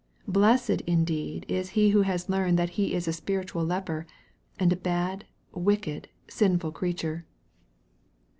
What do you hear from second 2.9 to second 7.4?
is a spiritual leper, and a bad, wicked, sinful creature